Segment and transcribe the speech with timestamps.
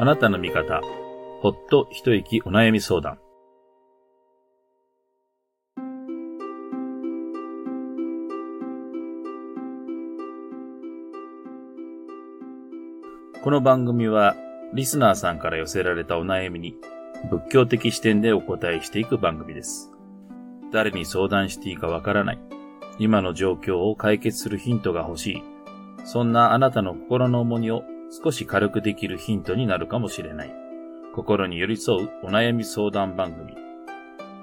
[0.00, 0.80] あなたの味方、
[1.40, 3.18] ほっと一息お悩み相談。
[13.42, 14.36] この番組は、
[14.72, 16.76] リスナーさんから寄せられたお悩みに、
[17.28, 19.90] 仏教的視点でお答えしていく番組です。
[20.72, 22.38] 誰に相談していいかわからない。
[23.00, 25.42] 今の状況を解決するヒントが欲しい。
[26.04, 30.54] そんなあなたの心の重荷を少し軽くできるヒントになるかもしれない。
[31.14, 33.54] 心に寄り添うお悩み相談番組。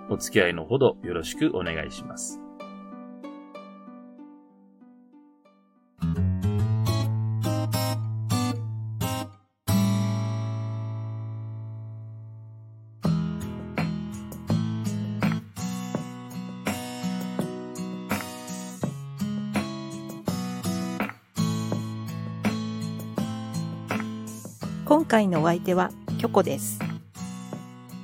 [0.09, 2.44] お付き合いのほどよろしくお願いします。
[24.85, 25.89] 今回のお相手は
[26.19, 26.79] キョコです。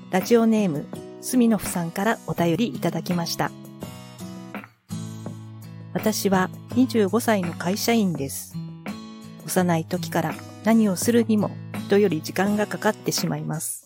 [0.09, 0.88] ラジオネーム、
[1.22, 3.52] スミノフさんからお便りいただきました。
[5.94, 8.55] 私は25歳の会社員です。
[9.45, 10.33] 幼い時から
[10.64, 11.52] 何をするにも
[11.86, 13.86] 人より時間がかかってしまいます。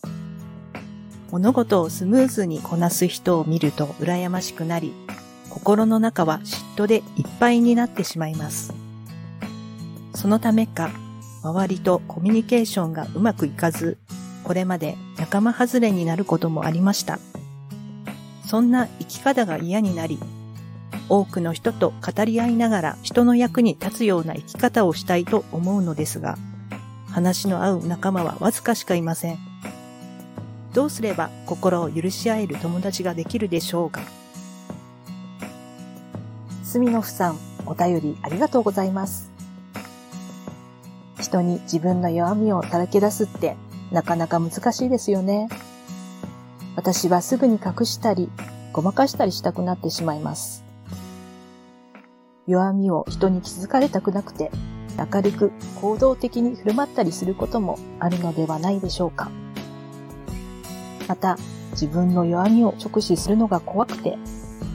[1.30, 4.94] 物事をスムーズにこなす人を見ると羨ましくなり、
[5.50, 7.02] 心の中は嫉妬でいっ
[7.38, 8.72] ぱいになってしまいます。
[10.14, 10.90] そのためか、
[11.42, 13.98] 周りとコミュニケーションがうまくいかず、
[14.44, 17.18] これまで仲間外れになることもありました。
[18.44, 20.18] そんな生き方が嫌になり、
[21.08, 26.36] 多くの人と語り合いながら人の役に立つような生き方をしたいと思うのですが、
[27.10, 29.38] 話の合う仲間はわずかしかいません。
[30.74, 34.00] どうすれば心を許し合える友達ができるでしょうか？
[36.62, 39.30] スミノフさん、お便りありがとうございます。
[41.26, 43.56] 人に自分の弱みをさらけ出すって
[43.90, 45.48] なかなか難しいですよね。
[46.76, 48.30] 私はすぐに隠したり、
[48.72, 50.64] ごまかしたりしたくなってしまいます。
[52.46, 54.52] 弱みを人に気づかれたくなくて、
[55.12, 59.30] 明るく行動的に振る舞ったりすることもあるのではないでしょうか。
[61.08, 61.38] また、
[61.72, 64.16] 自分の弱みを直視するのが怖くて、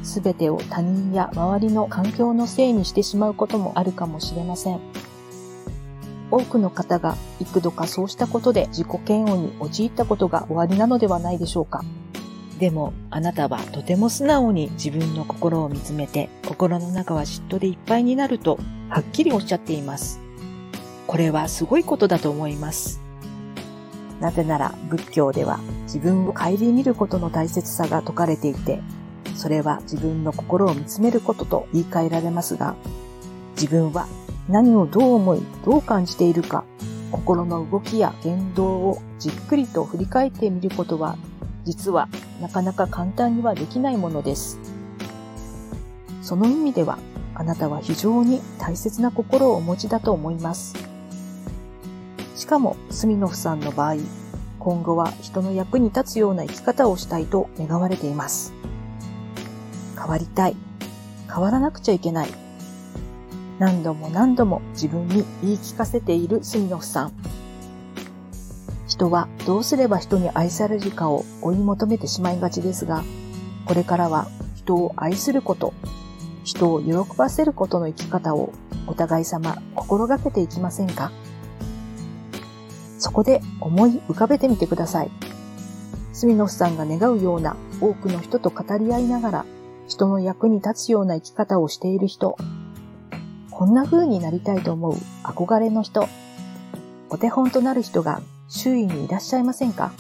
[0.04, 5.01] すべてを他人や周りの環境のせいにしてしまうこともあるかもしれません。
[6.32, 11.84] 多くの方が幾度かそうしたことで自己嫌悪に陥ったことが終わりなのではないでしょうか。
[12.58, 18.60] でも、あなたはとても素直に自分の心を見つめて、心の中は嫉妬でいっぱいになると、
[18.90, 20.20] はっきりおっしゃっています。
[21.08, 23.02] これはすごいことだと思います。
[24.20, 28.80] なぜなら仏教では自分を顧みることの大切さが説かれていて、
[29.36, 32.76] それは自分の心を見つめることと言い換えられますが、
[33.56, 34.08] 自分は
[34.52, 36.66] 何をどう思い、どう感じているか、
[37.10, 41.16] 心の動きや言動をじっくりと振り返ってみることは、
[41.64, 42.10] 実は
[42.42, 44.60] なかなか簡単にはできないものです。
[46.22, 46.98] その意味では、
[47.34, 50.76] あなたは非常に大切な心をお持ちだと思います。
[52.36, 53.96] しかも、スミノフさんの場合、
[54.60, 58.54] 今後は人の役に立つような生き方をしたいと願われています。
[59.98, 60.58] 変わりたい。
[61.34, 62.51] 変わらなくちゃいけない。
[63.62, 67.12] 何度も何度も自分に言い聞かせているスミノフさん。
[68.88, 73.04] 人はどうすれば人に愛されるかを追い求めてしまいがちですが、
[73.68, 75.76] これからは人を愛すること、
[76.44, 78.52] 人を喜ばせることの生き方を
[78.88, 81.12] お互い様心がけていきませんか？
[82.98, 85.12] そこで思い浮かべてみてください。
[86.14, 89.46] スミノフさんが願うような多くの人と語り合いながら
[89.88, 92.36] 人の役に立つような生き方をしている人、
[93.62, 96.08] こんな風になりたいと思う憧れの人、
[97.12, 99.92] お手本となる人が周囲にいらっしゃいませんか？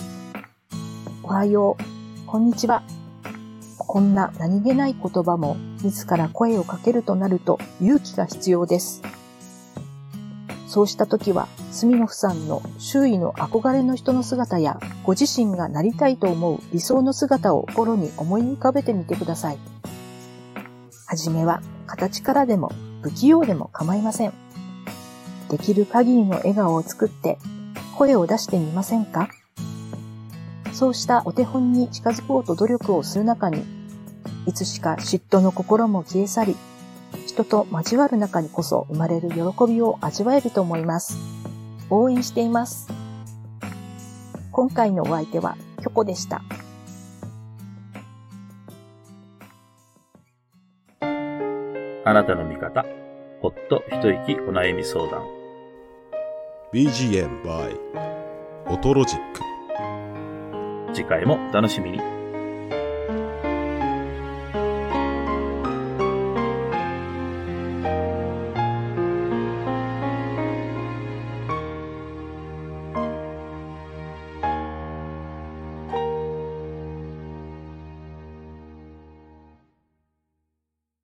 [1.21, 2.81] おはよう、こんにちは。
[3.77, 9.03] こんな何気ない言葉も自ら声をかけるとなると勇気が必要です。
[10.65, 19.59] そうした時は、スミノフさんの周囲の憧れの人の姿や、ご自身がなりたいと思う理想の姿を心に思い浮かべてみてください。
[21.05, 24.33] はじめは形からでも不器用でも構いません。
[25.49, 27.37] できる限りの笑顔を作って
[27.97, 29.29] 声を出してみませんか？
[30.71, 33.63] そうしたお手本に近づこうと努力をする中に、
[34.47, 36.55] いつしか嫉妬の心も消え去り、
[37.27, 39.35] 人と交わる中にこそ生まれる喜
[39.67, 41.17] びを味わえると思います。
[41.89, 42.87] 応援しています。
[44.51, 46.41] 今回のお相手はキョコでした。
[52.03, 52.83] あなたの味方、
[53.41, 55.23] ほっと一息お悩み相談。
[56.73, 57.77] BGM by
[58.69, 60.95] オトロジック。
[60.95, 62.20] 次回もお楽しみに。